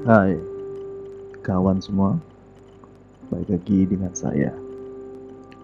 Hai 0.00 0.32
kawan 1.44 1.76
semua. 1.76 2.16
Baik 3.28 3.52
lagi 3.52 3.84
dengan 3.84 4.08
saya. 4.16 4.48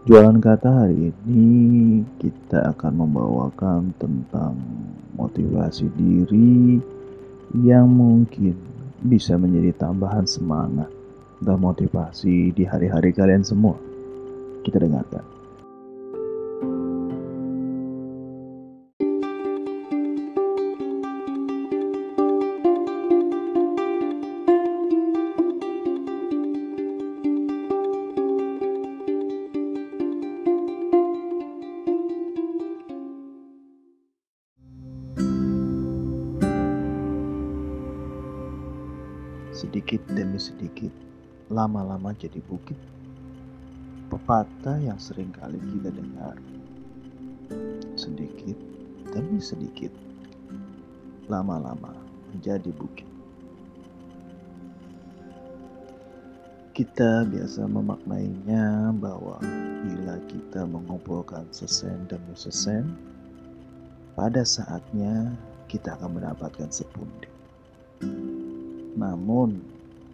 Jualan 0.04 0.36
kata 0.44 0.68
hari 0.84 1.08
ini 1.08 2.04
kita 2.20 2.68
akan 2.76 3.00
membawakan 3.00 3.96
tentang 3.96 4.60
motivasi 5.16 5.88
diri 5.96 6.76
Yang 7.56 7.86
mungkin 7.88 8.54
bisa 9.08 9.40
menjadi 9.40 9.72
tambahan 9.88 10.28
semangat 10.28 10.92
dan 11.40 11.56
motivasi 11.56 12.52
di 12.52 12.68
hari-hari 12.68 13.16
kalian 13.16 13.40
semua. 13.40 13.80
Kita 14.68 14.76
dengarkan 14.76 15.35
Sedikit 39.56 40.04
demi 40.12 40.36
sedikit, 40.36 40.92
lama-lama 41.48 42.12
jadi 42.12 42.44
bukit. 42.44 42.76
Pepatah 44.12 44.76
yang 44.76 45.00
sering 45.00 45.32
kali 45.32 45.56
kita 45.72 45.96
dengar. 45.96 46.36
Sedikit 47.96 48.52
demi 49.16 49.40
sedikit, 49.40 49.88
lama-lama 51.32 51.96
menjadi 52.36 52.68
bukit. 52.76 53.08
Kita 56.76 57.24
biasa 57.24 57.64
memaknainya 57.64 58.92
bahwa 59.00 59.40
bila 59.88 60.20
kita 60.28 60.68
mengumpulkan 60.68 61.48
sesen 61.48 62.04
demi 62.12 62.36
sesen, 62.36 62.92
pada 64.12 64.44
saatnya 64.44 65.32
kita 65.64 65.96
akan 65.96 66.20
mendapatkan 66.20 66.68
sepundi. 66.68 67.35
Namun, 68.96 69.60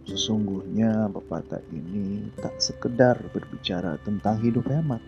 sesungguhnya 0.02 1.06
pepatah 1.14 1.62
ini 1.70 2.27
tak 2.42 2.58
sekedar 2.58 3.14
berbicara 3.30 3.94
tentang 4.02 4.42
hidup 4.42 4.66
hemat 4.66 4.98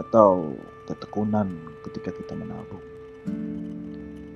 atau 0.00 0.56
ketekunan 0.88 1.52
ketika 1.84 2.08
kita 2.16 2.32
menabung. 2.32 2.80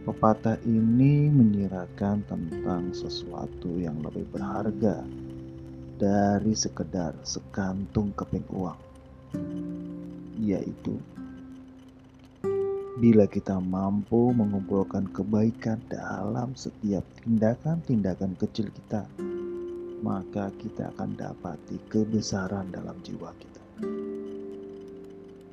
Pepatah 0.05 0.61
ini 0.63 1.27
menyiratkan 1.33 2.23
tentang 2.31 2.95
sesuatu 2.95 3.75
yang 3.81 3.99
lebih 4.05 4.29
berharga 4.31 5.03
dari 5.97 6.53
sekedar 6.53 7.17
sekantung 7.25 8.13
keping 8.15 8.47
uang, 8.53 8.79
yaitu 10.39 11.01
Bila 12.97 13.29
kita 13.29 13.61
mampu 13.61 14.33
mengumpulkan 14.33 15.13
kebaikan 15.13 15.77
dalam 15.93 16.57
setiap 16.57 17.05
tindakan-tindakan 17.21 18.33
kecil 18.41 18.73
kita, 18.73 19.05
maka 20.01 20.49
kita 20.57 20.89
akan 20.97 21.13
dapati 21.13 21.77
kebesaran 21.93 22.73
dalam 22.73 22.97
jiwa 23.05 23.37
kita. 23.37 23.63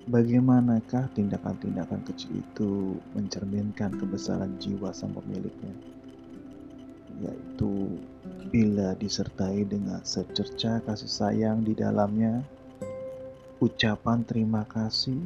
Bagaimanakah 0.07 1.11
tindakan-tindakan 1.19 2.07
kecil 2.07 2.39
itu 2.39 2.95
mencerminkan 3.11 3.91
kebesaran 3.91 4.55
jiwa 4.63 4.95
sang 4.95 5.11
pemiliknya? 5.11 5.75
Yaitu 7.27 7.99
bila 8.55 8.95
disertai 8.95 9.67
dengan 9.67 9.99
secerca 10.07 10.79
kasih 10.87 11.11
sayang 11.11 11.67
di 11.67 11.75
dalamnya, 11.75 12.39
ucapan 13.59 14.23
terima 14.23 14.63
kasih, 14.71 15.19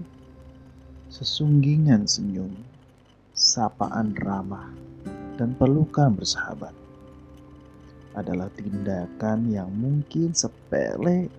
sesunggingan 1.08 2.04
senyum, 2.04 2.52
sapaan 3.32 4.12
ramah, 4.20 4.72
dan 5.40 5.56
pelukan 5.56 6.12
bersahabat 6.12 6.76
adalah 8.18 8.52
tindakan 8.58 9.48
yang 9.48 9.70
mungkin 9.72 10.36
sepele, 10.36 11.32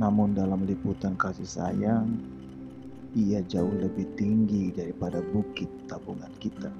namun 0.00 0.34
dalam 0.34 0.64
liputan 0.66 1.14
kasih 1.14 1.46
sayang, 1.46 2.08
ia 3.14 3.44
jauh 3.46 3.74
lebih 3.76 4.06
tinggi 4.18 4.74
daripada 4.74 5.20
bukit 5.20 5.68
tabungan 5.86 6.32
kita. 6.42 6.72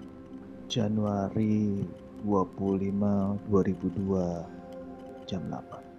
Januari 0.71 1.83
25 2.23 3.51
2002 3.51 5.27
jam 5.27 5.43
8 5.51 5.90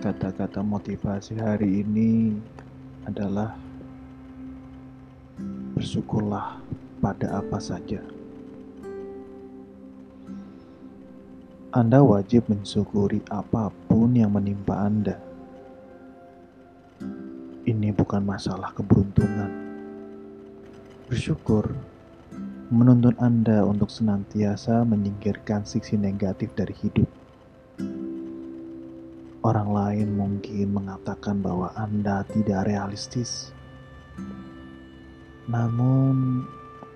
Kata-kata 0.00 0.64
motivasi 0.64 1.36
hari 1.36 1.84
ini 1.84 2.32
adalah 3.04 3.52
bersyukurlah 5.76 6.56
pada 7.04 7.36
apa 7.36 7.60
saja. 7.60 8.00
Anda 11.76 12.00
wajib 12.00 12.48
mensyukuri 12.48 13.20
apa 13.28 13.68
pun 13.92 14.16
yang 14.16 14.32
menimpa 14.32 14.88
Anda. 14.88 15.20
Ini 17.68 17.92
bukan 17.92 18.24
masalah 18.24 18.72
keberuntungan. 18.72 19.52
Bersyukur 21.12 21.76
menuntun 22.72 23.20
Anda 23.20 23.68
untuk 23.68 23.92
senantiasa 23.92 24.80
menyingkirkan 24.80 25.68
sisi 25.68 26.00
negatif 26.00 26.56
dari 26.56 26.72
hidup 26.72 27.19
Orang 29.40 29.72
lain 29.72 30.20
mungkin 30.20 30.76
mengatakan 30.76 31.40
bahwa 31.40 31.72
Anda 31.72 32.28
tidak 32.28 32.68
realistis, 32.68 33.56
namun 35.48 36.44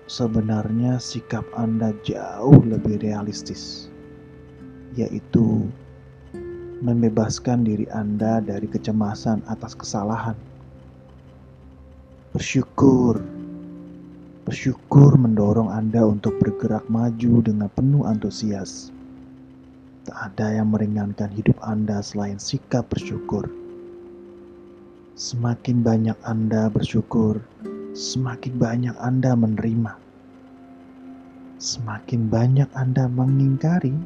sebenarnya 0.05 1.01
sikap 1.01 1.41
Anda 1.57 1.89
jauh 2.05 2.61
lebih 2.61 3.01
realistis, 3.01 3.89
yaitu 4.93 5.65
membebaskan 6.85 7.65
diri 7.65 7.89
Anda 7.89 8.37
dari 8.45 8.69
kecemasan 8.69 9.41
atas 9.49 9.73
kesalahan. 9.73 10.37
Bersyukur, 12.29 13.25
bersyukur 14.45 15.17
mendorong 15.17 15.73
Anda 15.73 16.05
untuk 16.05 16.37
bergerak 16.37 16.85
maju 16.93 17.41
dengan 17.41 17.73
penuh 17.73 18.05
antusias 18.05 18.94
Tak 20.05 20.37
ada 20.37 20.61
yang 20.61 20.69
meringankan 20.69 21.33
hidup 21.33 21.57
Anda 21.65 21.97
selain 22.05 22.37
sikap 22.37 22.93
bersyukur. 22.93 23.49
Semakin 25.17 25.81
banyak 25.81 26.13
Anda 26.21 26.69
bersyukur, 26.69 27.41
semakin 27.97 28.53
banyak 28.53 28.93
Anda 29.01 29.33
menerima. 29.33 29.97
Semakin 31.57 32.29
banyak 32.29 32.69
Anda 32.77 33.09
mengingkari, 33.09 33.97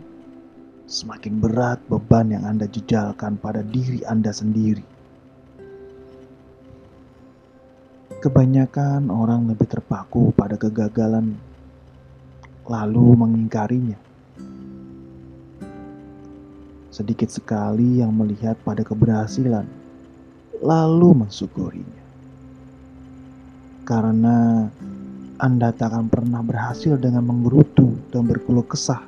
semakin 0.87 1.43
berat 1.43 1.83
beban 1.91 2.31
yang 2.31 2.47
Anda 2.47 2.71
jejalkan 2.71 3.35
pada 3.35 3.59
diri 3.59 3.99
Anda 4.07 4.31
sendiri. 4.31 4.87
Kebanyakan 8.23 9.11
orang 9.11 9.51
lebih 9.51 9.67
terpaku 9.67 10.31
pada 10.31 10.55
kegagalan, 10.55 11.35
lalu 12.71 13.19
mengingkarinya 13.19 13.99
sedikit 16.89 17.29
sekali 17.29 18.01
yang 18.01 18.13
melihat 18.13 18.57
pada 18.65 18.81
keberhasilan, 18.81 19.65
lalu 20.61 21.25
mensyukurinya. 21.25 22.03
Karena 23.85 24.69
Anda 25.39 25.71
tak 25.73 25.93
akan 25.95 26.11
pernah 26.11 26.41
berhasil 26.43 26.99
dengan 26.99 27.25
menggerutu 27.25 27.95
dan 28.13 28.27
berkeluh 28.27 28.65
kesah. 28.65 29.01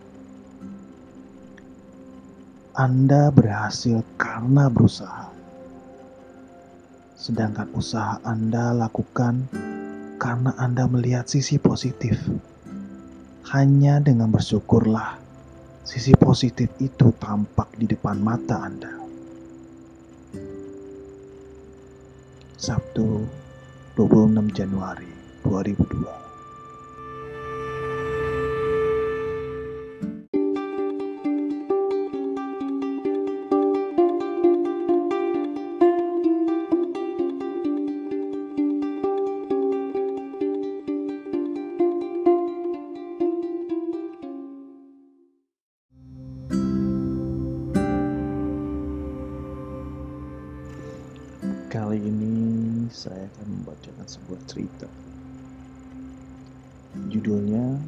Anda 2.71 3.29
berhasil 3.29 3.99
karena 4.15 4.71
berusaha. 4.71 5.27
Sedangkan 7.19 7.69
usaha 7.77 8.17
Anda 8.25 8.73
lakukan 8.73 9.45
karena 10.17 10.55
Anda 10.57 10.89
melihat 10.89 11.29
sisi 11.29 11.61
positif. 11.61 12.17
Hanya 13.51 13.99
dengan 13.99 14.31
bersyukurlah 14.31 15.19
sisi 15.81 16.13
positif 16.13 16.69
itu 16.77 17.09
tampak 17.17 17.73
di 17.73 17.89
depan 17.89 18.21
mata 18.21 18.57
Anda. 18.61 18.93
Sabtu 22.61 23.25
26 23.97 24.53
Januari 24.53 25.09
2002. 25.41 26.20
Saya 52.91 53.31
akan 53.31 53.47
membacakan 53.47 54.03
sebuah 54.03 54.41
cerita. 54.51 54.87
Judulnya 57.07 57.79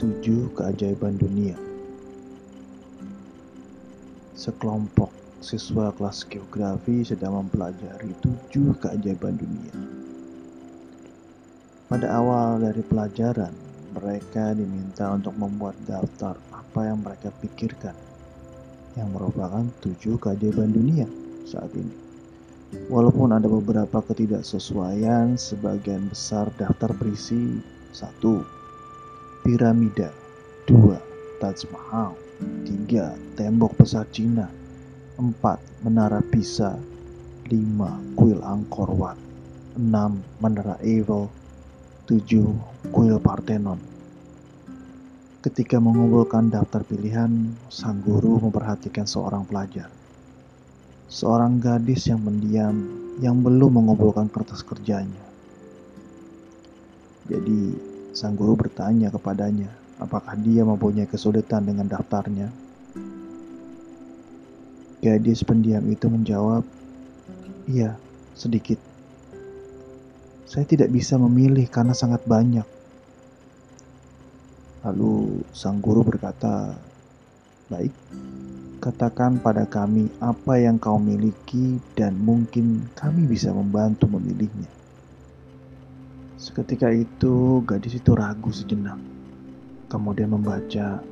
Tujuh 0.00 0.56
Keajaiban 0.56 1.20
Dunia. 1.20 1.60
Sekelompok 4.32 5.12
siswa 5.38 5.92
kelas 5.94 6.24
geografi 6.26 7.04
sedang 7.04 7.44
mempelajari 7.44 8.10
tujuh 8.24 8.74
keajaiban 8.80 9.38
dunia. 9.38 9.74
Pada 11.88 12.06
awal 12.16 12.62
dari 12.62 12.82
pelajaran, 12.82 13.54
mereka 13.94 14.54
diminta 14.54 15.14
untuk 15.14 15.34
membuat 15.38 15.74
daftar 15.86 16.38
apa 16.54 16.80
yang 16.86 17.02
mereka 17.02 17.30
pikirkan 17.42 17.94
yang 18.98 19.10
merupakan 19.14 19.66
tujuh 19.82 20.18
keajaiban 20.18 20.74
dunia 20.74 21.06
saat 21.46 21.70
ini. 21.74 22.07
Walaupun 22.68 23.32
ada 23.32 23.48
beberapa 23.48 24.04
ketidaksesuaian, 24.04 25.40
sebagian 25.40 26.12
besar 26.12 26.52
daftar 26.60 26.92
berisi 26.92 27.64
satu 27.96 28.44
Piramida 29.40 30.12
2. 30.68 31.40
Taj 31.40 31.64
Mahal 31.72 32.12
3. 32.68 33.40
Tembok 33.40 33.72
besar 33.80 34.04
Cina 34.12 34.52
4. 35.16 35.32
Menara 35.80 36.20
Pisa 36.20 36.76
5. 37.48 37.56
Kuil 38.12 38.40
Angkor 38.44 38.92
Wat 39.00 39.16
6. 39.80 40.20
Menara 40.44 40.76
Eiffel 40.84 41.32
7. 42.04 42.92
Kuil 42.92 43.16
Parthenon 43.16 43.80
Ketika 45.40 45.80
mengumpulkan 45.80 46.52
daftar 46.52 46.84
pilihan, 46.84 47.56
sang 47.72 48.04
guru 48.04 48.36
memperhatikan 48.44 49.08
seorang 49.08 49.48
pelajar 49.48 49.88
seorang 51.08 51.56
gadis 51.56 52.04
yang 52.12 52.20
mendiam 52.20 52.76
yang 53.18 53.40
belum 53.40 53.80
mengumpulkan 53.80 54.28
kertas 54.28 54.60
kerjanya. 54.60 55.24
Jadi, 57.28 57.74
sang 58.12 58.36
guru 58.36 58.56
bertanya 58.56 59.08
kepadanya, 59.12 59.68
apakah 60.00 60.36
dia 60.38 60.62
mempunyai 60.64 61.08
kesulitan 61.08 61.64
dengan 61.64 61.88
daftarnya. 61.88 62.48
Gadis 65.00 65.44
pendiam 65.44 65.84
itu 65.88 66.06
menjawab, 66.08 66.62
"Iya, 67.68 67.96
sedikit. 68.36 68.78
Saya 70.48 70.64
tidak 70.64 70.88
bisa 70.88 71.20
memilih 71.20 71.68
karena 71.68 71.92
sangat 71.92 72.24
banyak." 72.24 72.64
Lalu 74.84 75.44
sang 75.52 75.78
guru 75.84 76.00
berkata, 76.06 76.74
"Baik, 77.68 77.92
Katakan 78.78 79.42
pada 79.42 79.66
kami 79.66 80.06
apa 80.22 80.54
yang 80.54 80.78
kau 80.78 81.02
miliki, 81.02 81.82
dan 81.98 82.14
mungkin 82.14 82.86
kami 82.94 83.26
bisa 83.26 83.50
membantu 83.50 84.06
memilihnya. 84.06 84.70
Seketika 86.38 86.86
itu, 86.94 87.58
gadis 87.66 87.98
itu 87.98 88.14
ragu 88.14 88.54
sejenak, 88.54 88.94
kemudian 89.90 90.30
membaca. 90.30 91.02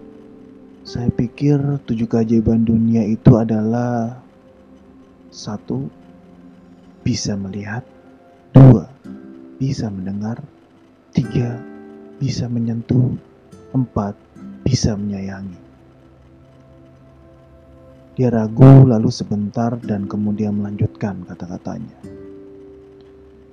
Saya 0.86 1.10
pikir 1.10 1.58
tujuh 1.82 2.06
keajaiban 2.06 2.62
dunia 2.62 3.02
itu 3.02 3.34
adalah 3.34 4.14
satu, 5.34 5.90
bisa 7.02 7.34
melihat, 7.34 7.82
dua, 8.54 8.86
bisa 9.58 9.90
mendengar, 9.90 10.38
tiga, 11.10 11.58
bisa 12.22 12.46
menyentuh, 12.46 13.18
empat, 13.74 14.14
bisa 14.62 14.94
menyayangi. 14.94 15.65
Dia 18.16 18.32
ragu 18.32 18.88
lalu 18.88 19.12
sebentar 19.12 19.76
dan 19.76 20.08
kemudian 20.08 20.56
melanjutkan 20.56 21.20
kata-katanya. 21.28 22.00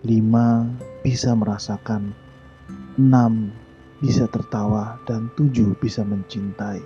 Lima 0.07 0.71
bisa 1.04 1.36
merasakan, 1.36 2.15
enam 2.95 3.51
bisa 4.00 4.24
tertawa, 4.31 5.04
dan 5.04 5.27
tujuh 5.36 5.75
bisa 5.83 6.07
mencintai. 6.07 6.80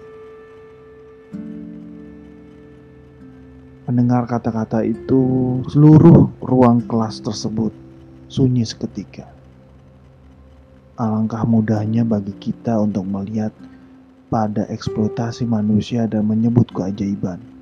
Mendengar 3.85 4.25
kata-kata 4.25 4.81
itu, 4.81 5.61
seluruh 5.69 6.33
ruang 6.41 6.81
kelas 6.89 7.21
tersebut 7.21 7.77
sunyi 8.25 8.65
seketika. 8.65 9.29
Alangkah 10.97 11.45
mudahnya 11.45 12.01
bagi 12.01 12.33
kita 12.41 12.81
untuk 12.81 13.05
melihat 13.05 13.53
pada 14.33 14.65
eksploitasi 14.65 15.45
manusia 15.45 16.09
dan 16.09 16.25
menyebut 16.25 16.73
keajaiban. 16.73 17.56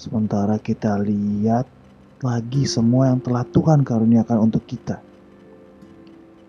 Sementara 0.00 0.56
kita 0.56 0.96
lihat 0.96 1.68
lagi 2.24 2.64
semua 2.64 3.12
yang 3.12 3.20
telah 3.20 3.44
Tuhan 3.44 3.84
karuniakan 3.84 4.48
untuk 4.48 4.64
kita. 4.64 4.96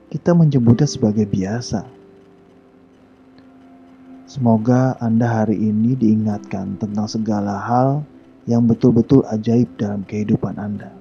Kita 0.07 0.31
menyebutnya 0.31 0.87
sebagai 0.87 1.27
biasa. 1.27 1.83
Semoga 4.23 4.95
Anda 5.03 5.27
hari 5.27 5.59
ini 5.59 5.99
diingatkan 5.99 6.79
tentang 6.79 7.11
segala 7.11 7.59
hal 7.59 8.07
yang 8.47 8.63
betul-betul 8.63 9.27
ajaib 9.27 9.67
dalam 9.75 10.07
kehidupan 10.07 10.55
Anda. 10.55 11.00